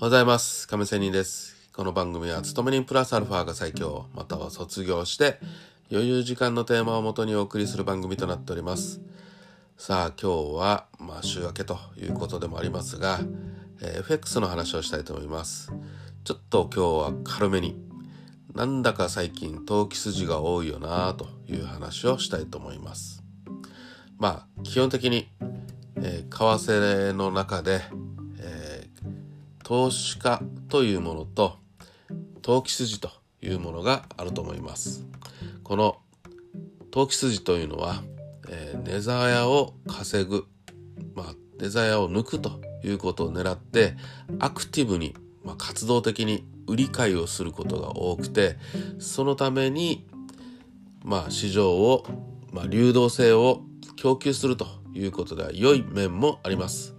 [0.00, 0.68] おはようございます。
[0.68, 1.72] 亀仙人です。
[1.72, 5.40] この番組は、勤め人プラスアルファが最強、または卒業して、
[5.90, 9.00] 余裕時間のテーマをもとにお送りする番組となっております。
[9.76, 13.18] さあ、今日は、まあ、週明けということでもありますが、
[13.80, 15.72] えー FX の話をしたいと思います。
[16.22, 17.76] ちょっと今日は軽めに、
[18.54, 23.24] なんだか最近、投機筋が多いよなという話をしたいと思います。
[24.16, 25.28] まあ、基本的に、
[25.96, 27.82] えー為替の中で、
[29.68, 30.40] 投資家
[30.70, 31.58] というものと
[32.40, 33.10] 投機筋と
[33.42, 35.04] いうものがあると思います。
[35.62, 35.98] この
[36.90, 38.02] 投機筋というのは、
[38.48, 40.46] えー値ざやを稼ぐ、
[41.14, 43.94] まあ、値ざやを抜くということを狙って
[44.38, 48.56] アクティブに、まあ、活動的に売り買いをすることが多くて
[48.98, 50.06] そのために、
[51.04, 52.06] まあ、市場を、
[52.54, 53.60] まあ、流動性を
[53.96, 56.94] 供給するということでは良い面もあります。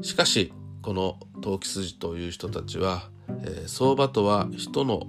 [0.00, 5.06] しかしこの投機筋という人たちは、えー相場とは人の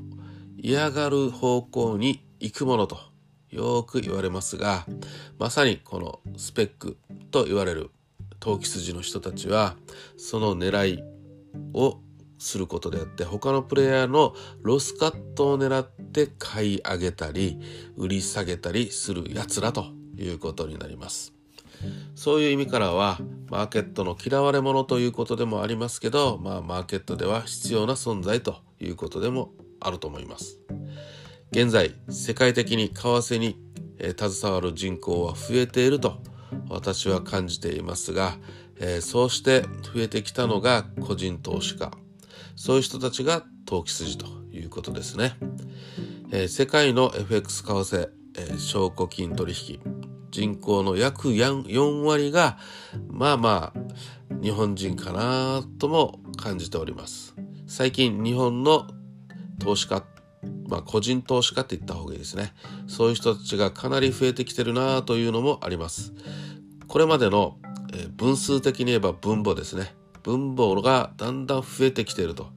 [0.58, 2.97] 嫌がる方向に行くものと
[3.50, 4.86] よく言われますが
[5.39, 6.97] まさにこのスペック
[7.31, 7.89] と言われる
[8.39, 9.75] 投機筋の人たちは
[10.17, 11.03] その狙い
[11.73, 11.99] を
[12.38, 17.59] することであって他のプレイヤーのロスカットを狙って買い上げたり
[17.95, 19.86] 売り下げたりするやつらと
[20.17, 21.33] いうことになります。
[22.16, 23.19] そういう意味からは
[23.52, 30.58] マーケットの嫌われ者ということでもありますけど、まあ、マーケットでは必要な存在ということでもあると思います。
[31.52, 33.59] 現在世界的に為替に、
[33.97, 36.21] えー携わる人口は増えていると
[36.69, 38.38] 私は感じていますが、
[38.77, 41.91] えーそうして増えてきたのが個人投資家
[42.55, 45.33] そういう人たちが投機筋ということですね。
[46.31, 50.00] えー世界の FX 為替、え証拠金取引
[50.31, 52.57] 人口の約4割が
[53.09, 57.35] まあまあ日本人かなとも感じております。
[57.67, 58.87] 最近日本の
[59.59, 60.03] 投資家
[60.67, 62.53] まあ個人投資家って言った方がいいですね。
[62.87, 66.14] そういう人たちがかなり増えてきてるなというのもあります。
[66.87, 67.58] これまでの、
[68.15, 69.95] 分数的に言えば分母ですね。
[70.23, 72.47] 分母がだんだん増えてきていると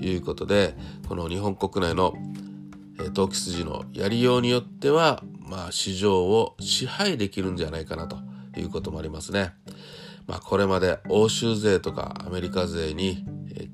[0.00, 0.74] いうことで
[1.08, 2.14] この日本国内の
[3.14, 8.16] 投機筋のやりようによっては、まあ、市場を支配できるんじゃないかなと
[8.58, 9.52] いうこともありますね。
[10.26, 13.68] まあ、これまで欧州税とかアメリカ税に、え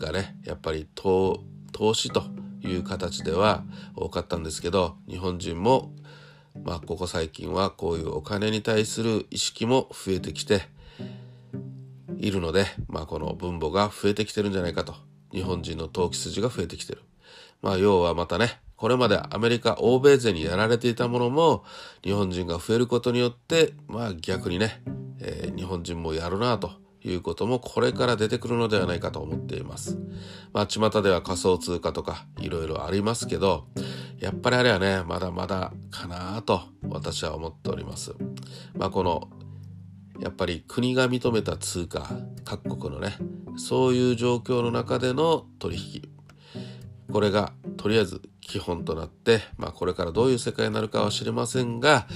[0.00, 2.24] がねやっぱり投投資と
[2.62, 3.62] いう形では
[3.94, 5.92] 多かったんですけど日本人も、
[6.64, 10.62] まあ、ここ最近はこういうお金に対する意識も増えてきて
[12.18, 14.94] いるので、まあ、この分母が増えてきてるんじゃないかと
[15.32, 17.02] 日本人の投機筋が増えてきてる。
[17.62, 21.64] まあ要はまたね、これまでアメリカ、欧米勢にやられていたものも
[22.02, 24.82] 日本人が増えることによって、まあ逆にね、
[25.20, 26.72] えー日本人もやるなと
[27.02, 29.98] いうこともこれから出てくるのではないかと思っています。
[30.52, 33.66] まあ巷では仮想通貨とかいろいろありますけど、
[34.18, 38.14] やっぱりあれはね、まだまだかなと私は思っております。
[38.74, 39.28] まあこの
[40.20, 42.06] やっぱり国が認めた通貨
[42.44, 43.16] 各国のね
[43.56, 46.09] そういう状況の中での取引
[47.10, 52.06] これがとりあえず基本となって、まあ、これからどういう世界になるかは知りませんが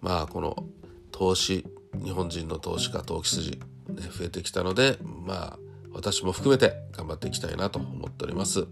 [0.00, 0.64] まあこの
[1.12, 1.66] 投資
[2.02, 3.58] 日本人の投資家投機筋、ね、
[4.10, 5.58] 増えてきたのでまあ
[5.92, 8.66] 私も含めて頑張っていきたいなと思っております。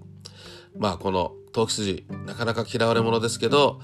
[0.77, 3.81] まあこの投機筋なかなか嫌われ者ですけど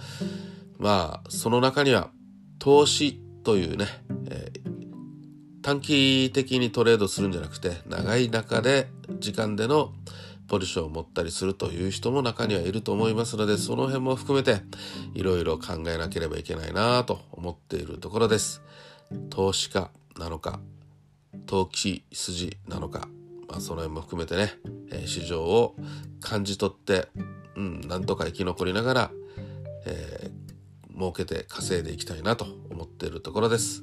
[0.78, 2.10] まあその中には
[2.59, 3.87] 投資というね、
[4.31, 4.69] えー
[5.69, 8.88] 短期的にトレードするんじゃなくて長い中で
[9.19, 9.93] 時間での
[10.48, 14.62] ポジションを持ったりするという人も中にはいると思いますのでその辺も含めて
[15.14, 18.62] いろいろ考えなければいけないなと思っているところです。
[19.31, 20.60] 投資家なのか
[21.47, 23.09] 投機筋なのか、
[23.48, 24.53] まあ、その辺も含めてね、
[24.91, 25.75] えー市場を
[26.20, 27.09] 感じ取って、
[27.56, 29.10] うん、なんとか生き残りながら、
[29.86, 30.48] えー
[30.98, 33.82] 儲けて稼いでいきたいなと思っているところです。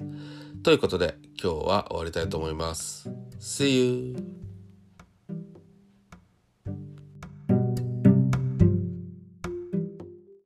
[0.63, 3.09] ということで今日は終わりたいと思います。
[3.39, 4.54] See you!